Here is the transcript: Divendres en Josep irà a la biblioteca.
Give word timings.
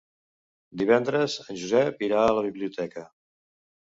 Divendres 0.81 1.35
en 1.43 1.59
Josep 1.63 2.03
irà 2.07 2.23
a 2.29 2.33
la 2.39 2.45
biblioteca. 2.47 3.03